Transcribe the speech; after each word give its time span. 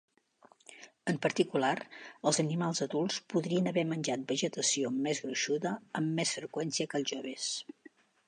En 1.11 1.17
particular, 1.25 1.73
els 2.29 2.39
animals 2.43 2.81
adults 2.85 3.19
podrien 3.33 3.71
haver 3.73 3.83
menjat 3.91 4.25
vegetació 4.33 4.93
més 5.07 5.23
gruixuda 5.27 5.75
amb 6.01 6.19
més 6.21 6.35
freqüència 6.39 6.89
que 6.95 7.01
els 7.03 7.13
joves. 7.15 7.51